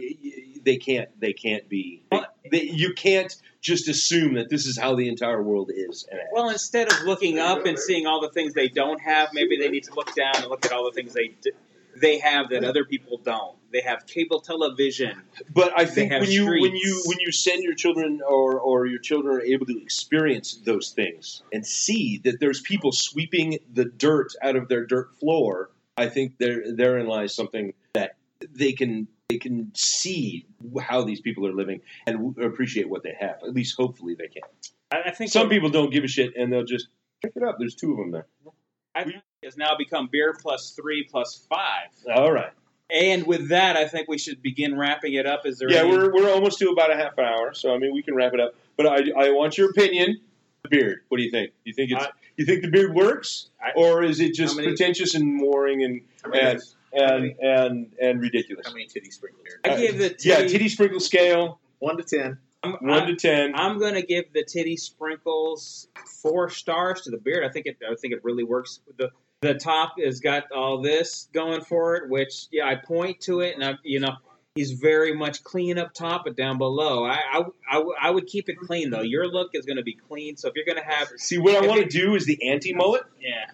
[0.64, 2.02] they can't they can't be
[2.50, 6.06] they, you can't just assume that this is how the entire world is.
[6.11, 9.56] And Well, instead of looking up and seeing all the things they don't have, maybe
[9.56, 11.52] they need to look down and look at all the things they d-
[11.96, 13.56] they have that other people don't.
[13.72, 15.22] They have cable television.
[15.52, 19.00] But I think when you when you when you send your children or or your
[19.00, 24.33] children are able to experience those things and see that there's people sweeping the dirt
[24.42, 29.38] out of their dirt floor, I think there therein lies something that they can they
[29.38, 30.46] can see
[30.80, 33.36] how these people are living and appreciate what they have.
[33.42, 34.42] At least hopefully they can.
[34.90, 36.88] I, I think Some people don't give a shit and they'll just
[37.22, 37.56] pick it up.
[37.58, 38.26] There's two of them there.
[38.94, 41.88] I think has now become beer plus three plus five.
[42.14, 42.52] All right.
[42.92, 45.46] And with that, I think we should begin wrapping it up.
[45.46, 45.70] Is there?
[45.70, 48.02] Yeah, any, we're we're almost to about a half an hour, so I mean we
[48.02, 48.54] can wrap it up.
[48.76, 50.18] But I I want your opinion.
[50.68, 51.00] Beard.
[51.08, 51.50] What do you think?
[51.64, 52.10] Do You think it's I-
[52.40, 56.00] you think the beard works, I- or is it just many- pretentious and boring and
[56.33, 56.61] and
[56.92, 58.66] and and, and ridiculous?
[58.66, 59.44] How many titty sprinkles?
[59.46, 59.61] here?
[59.64, 62.38] I give the uh, yeah, titty- titty sprinkle scale One to ten.
[62.62, 63.53] I'm, one I'm, to ten.
[63.55, 65.88] I'm going to give the titty sprinkles
[66.22, 67.44] four stars to the beard.
[67.44, 67.76] I think it.
[67.88, 68.81] I think it really works.
[68.96, 69.11] The
[69.42, 73.55] the top has got all this going for it, which yeah, I point to it,
[73.55, 74.14] and I you know
[74.54, 78.56] he's very much clean up top, but down below, I I I would keep it
[78.58, 79.02] clean though.
[79.02, 81.62] Your look is going to be clean, so if you're going to have See what
[81.62, 83.02] I want to do is the anti mullet.
[83.20, 83.46] yeah.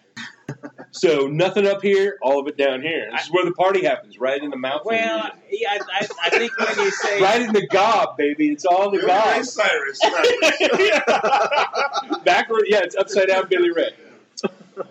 [0.93, 3.11] So nothing up here, all of it down here.
[3.13, 4.81] This is where the party happens, right in the mouth.
[4.85, 8.49] Well, yeah, I, I, I think when you say right in the gob, baby.
[8.49, 9.37] It's all the Billy gob.
[9.37, 10.01] Ray Cyrus.
[12.25, 13.91] Backward, yeah, it's upside down Billy Ray.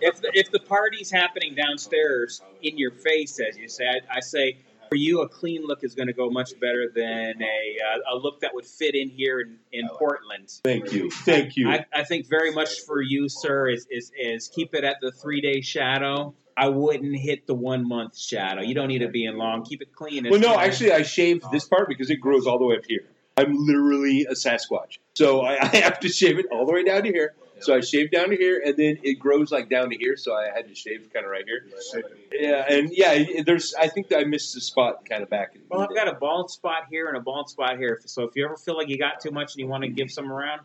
[0.00, 4.20] if the, if the party's happening downstairs in your face, as you say, I, I
[4.20, 8.14] say For you, a clean look is going to go much better than a uh,
[8.14, 10.48] a look that would fit in here in, in Portland.
[10.64, 11.68] Thank you, thank you.
[11.70, 15.10] I, I think very much for you, sir, is, is is keep it at the
[15.12, 16.34] three day shadow.
[16.56, 18.62] I wouldn't hit the one month shadow.
[18.62, 19.62] You don't need to be in long.
[19.64, 20.26] Keep it clean.
[20.30, 22.84] well, no, It's- actually, I shaved this part because it grows all the way up
[22.88, 23.04] here.
[23.36, 27.02] I'm literally a Sasquatch, so I, I have to shave it all the way down
[27.02, 27.34] to here.
[27.60, 30.16] So I shaved down to here, and then it grows like down to here.
[30.16, 31.66] So I had to shave kind of right here.
[32.32, 33.74] Yeah, and yeah, there's.
[33.74, 35.54] I think I missed the spot kind of back.
[35.54, 38.00] In Well, I've got a bald spot here and a bald spot here.
[38.06, 40.10] So if you ever feel like you got too much and you want to give
[40.10, 40.60] some around,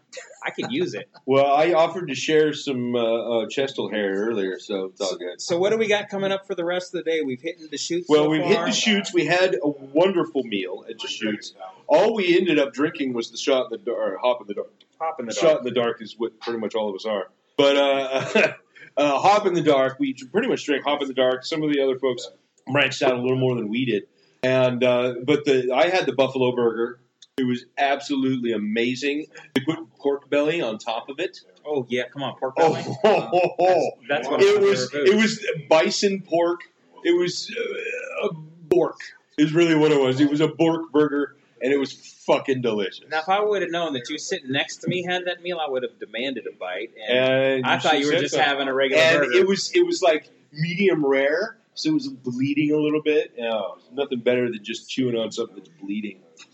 [0.45, 1.09] I could use it.
[1.25, 5.39] Well, I offered to share some uh, uh, chestal hair earlier, so it's all good.
[5.39, 7.21] So what do we got coming up for the rest of the day?
[7.21, 8.07] We've hit Deschutes.
[8.09, 9.13] Well, so we've hit the shoots.
[9.13, 11.53] We had a wonderful meal at Deschutes.
[11.91, 14.53] All we ended up drinking was the shot in the dark, or hop in the
[14.53, 14.71] dark.
[14.97, 17.27] Hop in the Shot in the dark is what pretty much all of us are.
[17.57, 18.53] But uh,
[18.97, 21.43] uh, hop in the dark, we pretty much drank hop in the dark.
[21.43, 22.29] Some of the other folks
[22.71, 24.03] branched out a little more than we did.
[24.41, 26.99] And uh, but the I had the buffalo burger.
[27.37, 29.25] It was absolutely amazing.
[29.53, 31.39] They put pork belly on top of it.
[31.65, 32.83] Oh yeah, come on, pork Oh, belly.
[33.03, 33.91] ho, ho, ho.
[34.07, 34.93] That's what it was.
[34.93, 36.61] It was bison pork.
[37.03, 38.99] It was uh, a bork.
[39.37, 40.21] Is really what it was.
[40.21, 41.93] It was a bork burger, and it was
[42.25, 43.05] fucking delicious.
[43.09, 45.59] Now, if I would have known that you sitting next to me had that meal,
[45.59, 46.91] I would have demanded a bite.
[47.07, 48.41] And And I thought you were just so.
[48.41, 49.37] having a regular and burger.
[49.37, 53.33] it was it was like medium rare, so it was bleeding a little bit.
[53.41, 56.19] Oh, nothing better than just chewing on something that's bleeding.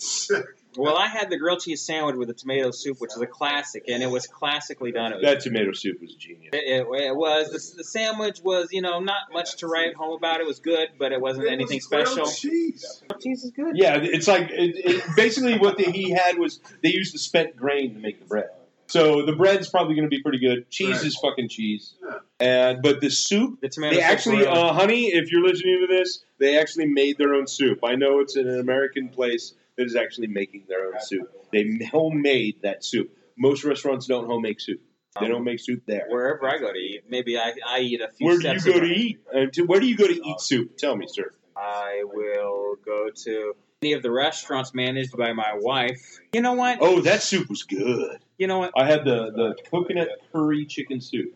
[0.77, 3.85] well, I had the grilled cheese sandwich with the tomato soup, which is a classic,
[3.87, 5.11] and it was classically done.
[5.13, 6.49] It was That tomato soup was genius.
[6.53, 10.15] It, it, it was the, the sandwich was you know not much to write home
[10.15, 10.39] about.
[10.39, 12.25] It was good, but it wasn't anything special.
[12.27, 13.03] Cheese.
[13.21, 13.77] Cheese is good.
[13.77, 17.55] Yeah, it's like it, it, basically what the, he had was they used the spent
[17.55, 18.49] grain to make the bread.
[18.89, 20.69] So the bread's probably going to be pretty good.
[20.69, 21.05] Cheese Right.
[21.07, 22.19] is fucking cheese, Yeah.
[22.39, 25.85] and but the soup The tomato They soup actually, really- uh, honey, if you're listening
[25.85, 27.79] to this, they actually made their own soup.
[27.83, 31.29] I know it's an American place that is actually making their own soup.
[31.51, 33.15] They homemade that soup.
[33.37, 34.81] Most restaurants don't homemade soup.
[35.19, 36.05] They don't make soup there.
[36.09, 38.79] wherever I go to eat, maybe I, I eat a few Where do you go
[38.79, 39.19] to eat?
[39.33, 40.77] Uh, to- where do you go to eat soup?
[40.77, 41.33] Tell me, sir.
[41.55, 46.19] I will go to any of the restaurants managed by my wife.
[46.33, 46.77] You know what?
[46.81, 48.19] Oh, that soup was good.
[48.37, 48.73] You know what?
[48.77, 51.33] I had the, the coconut curry chicken soup.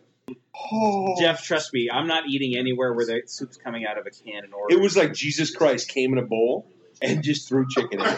[0.54, 4.10] Oh, Jeff, trust me, I'm not eating anywhere where the soup's coming out of a
[4.10, 4.76] can and order.
[4.76, 6.68] it was like Jesus Christ came in a bowl
[7.02, 8.06] and just threw chicken in.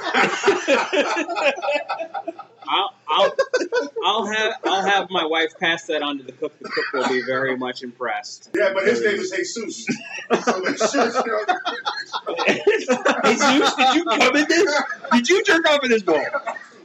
[2.67, 3.33] I'll, I'll,
[4.05, 6.59] I'll have I'll have my wife pass that on to the cook.
[6.61, 8.51] The cook will be very much impressed.
[8.55, 9.87] Yeah, but his name is Jesus.
[10.45, 11.45] so make sure you.
[13.25, 14.83] Jesus, did you come in this?
[15.13, 16.25] Did you jerk off in this bowl?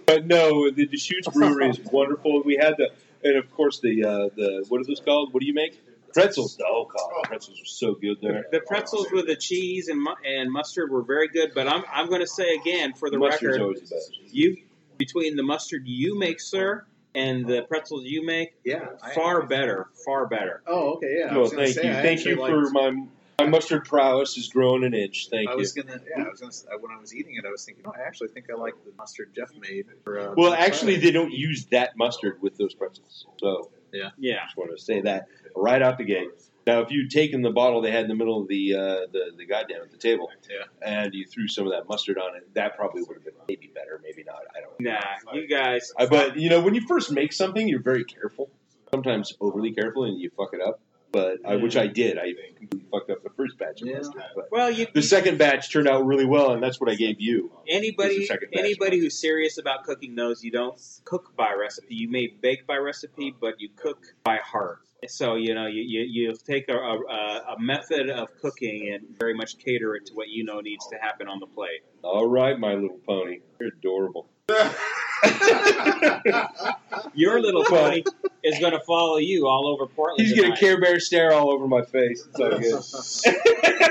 [0.05, 2.41] But no, the Deschutes Brewery is wonderful.
[2.43, 2.89] We had the,
[3.23, 5.33] and of course the uh, the what are those called?
[5.33, 5.79] What do you make?
[6.13, 6.57] Pretzels.
[6.65, 8.45] Oh god, pretzels are so good there.
[8.51, 12.07] The pretzels with the cheese and mu- and mustard were very good, but I'm I'm
[12.09, 14.11] going to say again for the Mustard's record, always the best.
[14.31, 14.57] you
[14.97, 18.89] between the mustard you make, sir, and the pretzels you make, Yeah.
[19.01, 20.61] I- far better, far better.
[20.67, 21.17] Oh, okay.
[21.19, 21.27] Yeah.
[21.29, 23.05] I Well, was gonna thank say, you, I thank actually you for liked- my
[23.39, 25.29] my mustard prowess has grown an inch.
[25.29, 25.59] Thank I you.
[25.59, 26.51] was gonna, yeah, I was gonna.
[26.73, 28.73] I- When I was eating it, I was thinking, oh, I actually think I like
[28.83, 29.85] the mustard Jeff made.
[30.03, 31.05] For, uh, Well, Black actually, Friday.
[31.07, 33.25] they don't use that mustard with those pretzels.
[33.39, 34.45] So Yeah, Yeah.
[34.45, 36.29] just want to say that right out the gate.
[36.67, 38.79] Now, if you'd taken the bottle they had in the middle of the uh,
[39.11, 40.65] the, the goddamn at the table, Yeah.
[41.03, 43.71] and you threw some of that mustard on it, that probably would have been maybe
[43.73, 44.41] better, maybe not.
[44.55, 44.91] I don't know.
[44.91, 45.91] nah, you guys.
[45.97, 48.51] I, but you know, when you first make something, you're very careful.
[48.91, 50.79] Sometimes overly careful, and you fuck it up.
[51.11, 51.81] But I, which mm.
[51.81, 53.97] I did, I completely fucked up the first batch of Yeah.
[53.97, 54.21] mustard.
[54.35, 57.19] But Well, you the second batch turned out really well, and that's what I gave
[57.19, 57.51] you.
[57.67, 58.59] Anybody the second batch.
[58.59, 61.95] anybody who's serious about cooking knows you don't cook by recipe.
[61.95, 64.79] You may bake by recipe, but you cook by heart.
[65.07, 69.33] So you know you you, you take a, a, a method of cooking and very
[69.33, 71.81] much cater it to what you know needs to happen on the plate.
[72.03, 74.29] All right, my little pony, you're adorable.
[77.13, 78.03] Your little Well- pony
[78.43, 80.21] is going to follow you all over Portland.
[80.21, 80.59] He's getting tonight.
[80.59, 82.25] Care Bear stare all over my face.
[82.27, 82.83] It's all good.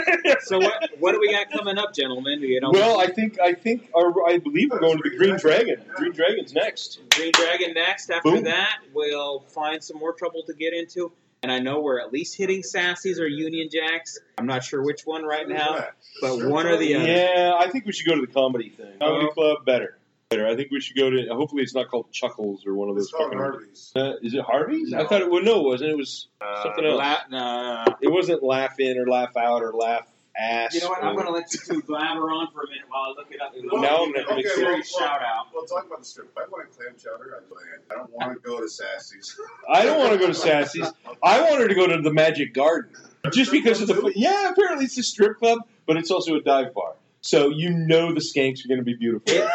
[0.43, 2.41] So what what do we got coming up, gentlemen?
[2.43, 5.37] You know, well, I think I think our, I believe we're going to the Green
[5.37, 5.83] Dragon.
[5.95, 7.01] Green Dragon's next.
[7.11, 8.11] Green Dragon next.
[8.11, 8.45] After Boom.
[8.45, 11.13] that, we'll find some more trouble to get into.
[11.43, 14.19] And I know we're at least hitting Sassy's or Union Jacks.
[14.39, 15.87] I'm not sure which one right now,
[16.21, 17.07] but one or the other.
[17.07, 18.99] Yeah, I think we should go to the comedy thing.
[19.01, 19.99] Comedy club, better.
[20.31, 20.47] Better.
[20.47, 21.27] I think we should go to.
[21.31, 23.05] Hopefully, it's not called Chuckles or one of those.
[23.05, 23.93] It's called fucking- Harvey's.
[23.97, 24.93] Uh, is it Harvey's?
[24.93, 25.31] I thought it.
[25.31, 25.91] Well, no, it wasn't.
[25.93, 26.99] It was Uh, something else.
[26.99, 27.97] La- no.
[28.03, 30.75] It wasn't laugh in or laugh out or laugh ass.
[30.75, 31.03] You know what?
[31.03, 33.41] I'm going to let you two blabber on for a minute while I look it
[33.41, 33.55] up.
[33.73, 34.65] Well, Now I'm gonna okay, make well, sure.
[34.65, 35.47] serious well, shout out.
[35.55, 36.29] Well, talk about the strip.
[36.31, 37.65] If I want a clam chowder, I plan.
[37.91, 39.41] I don't want to go to Sassy's.
[39.67, 40.93] I don't want to go to Sassy's.
[41.23, 42.93] I wanted to go to the Magic Garden
[43.33, 44.13] just because of the.
[44.15, 46.93] Yeah, apparently it's a strip club, but it's also a dive bar.
[47.29, 49.35] So you know the skanks are going to be beautiful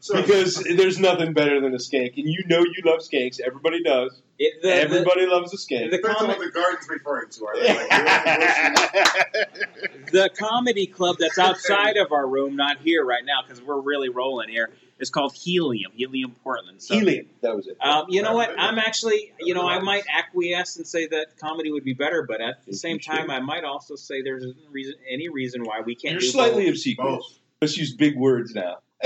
[0.00, 3.40] So, because there's nothing better than a skank, and you know you love skanks.
[3.40, 4.20] Everybody does.
[4.38, 5.92] It, the, the, Everybody loves a skank.
[5.92, 7.46] the depends on comic- what the garden's referring to.
[7.46, 7.88] Are like
[10.12, 14.10] the comedy club that's outside of our room, not here right now because we're really
[14.10, 14.68] rolling here,
[15.00, 16.80] is called Helium, Helium Portland.
[16.82, 17.26] So, Helium.
[17.42, 17.76] That was it.
[17.80, 18.50] Um, you know what?
[18.58, 22.40] I'm actually, you know, I might acquiesce and say that comedy would be better, but
[22.40, 25.94] at the same time, I might also say there's no reason, any reason why we
[25.94, 26.12] can't.
[26.12, 26.74] You're do slightly both.
[26.74, 26.96] obsequious.
[27.18, 27.38] Both.
[27.62, 28.78] Let's use big words now.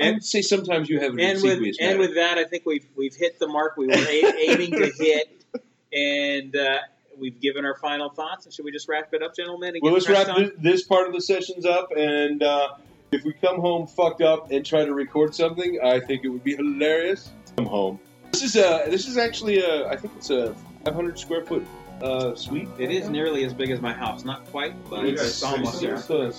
[0.00, 2.64] I would say sometimes you have an and with obsequious and with that, I think
[2.66, 5.44] we've we've hit the mark we were a- aiming to hit,
[5.92, 6.78] and uh,
[7.18, 8.46] we've given our final thoughts.
[8.46, 9.70] And should we just wrap it up, gentlemen?
[9.74, 10.42] And Well, get let's wrap on?
[10.42, 12.68] this, this part of the sessions up, and uh,
[13.12, 16.44] if we come home fucked up and try to record something, I think it would
[16.44, 17.30] be hilarious.
[17.56, 17.98] Come home.
[18.32, 18.84] This is a.
[18.88, 19.86] This is actually a.
[19.88, 20.54] I think it's a
[20.84, 21.64] 500 square foot
[22.00, 22.68] uh, suite.
[22.78, 25.96] It is nearly as big as my house, not quite, but It's- it's almost there.
[25.96, 26.32] uh,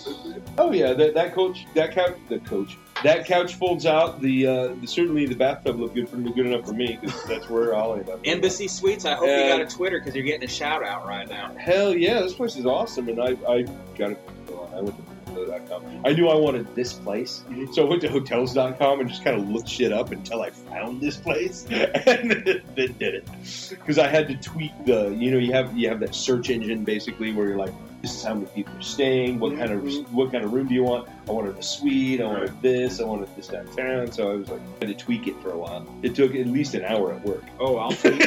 [0.58, 4.20] Oh yeah, that, that coach, that couch, the coach, that couch folds out.
[4.22, 7.24] The, uh, the certainly the bathtub looked good for me, good enough for me because
[7.26, 8.20] that's where I'll end up.
[8.26, 9.06] Embassy Suites.
[9.06, 11.54] I hope you got a Twitter because you're getting a shout out right now.
[11.56, 13.62] Hell yeah, this place is awesome, and I I
[13.98, 14.20] got it.
[14.76, 15.13] I went to
[16.06, 19.50] I knew I wanted this place, so I went to Hotels.com and just kind of
[19.50, 23.28] looked shit up until I found this place, and then did it.
[23.70, 26.84] Because I had to tweak the, you know, you have you have that search engine
[26.84, 27.74] basically where you're like,
[28.04, 29.82] this is how many people are staying, what kind of
[30.14, 31.08] what kind of room do you want?
[31.26, 34.12] I wanted a suite, I wanted this, I wanted this downtown.
[34.12, 35.88] So I was like, I had to tweak it for a while.
[36.02, 37.46] It took at least an hour at work.
[37.62, 38.22] Oh, I'll tweak,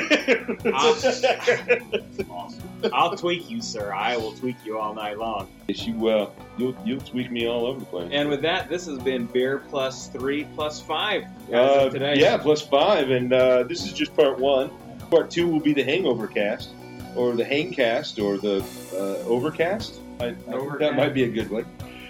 [2.92, 3.92] I'll tweak you, sir.
[3.92, 5.48] I will tweak you all night long.
[5.68, 8.08] Yes, you uh, you'll you'll tweak me all over the place.
[8.12, 12.14] And with that, this has been beer plus three plus five Uh, today.
[12.16, 14.70] yeah, plus five, and uh, this is just part one.
[15.10, 16.70] Part two will be the Hangover cast,
[17.16, 18.64] or the Hangcast, or the
[18.94, 20.00] uh, Overcast.
[20.20, 20.78] I, Overcast.
[20.80, 21.66] that might be a good one.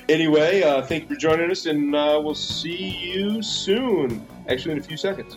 [0.09, 4.25] Anyway, uh, thank you for joining us, and uh, we'll see you soon.
[4.49, 5.37] Actually, in a few seconds.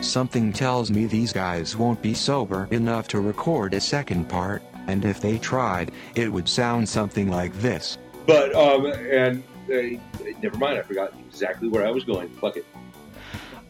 [0.00, 5.04] Something tells me these guys won't be sober enough to record a second part, and
[5.04, 7.98] if they tried, it would sound something like this.
[8.26, 10.00] But um, and uh,
[10.42, 12.28] never mind, I forgot exactly where I was going.
[12.30, 12.66] Fuck it.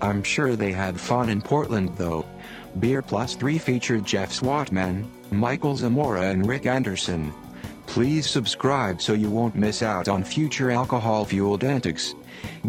[0.00, 2.24] I'm sure they had fun in Portland though.
[2.78, 7.32] Beer Plus 3 featured Jeff Swatman, Michael Zamora, and Rick Anderson.
[7.86, 12.14] Please subscribe so you won't miss out on future alcohol fueled antics.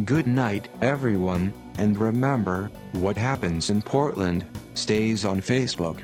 [0.03, 6.01] Good night, everyone, and remember what happens in Portland stays on Facebook.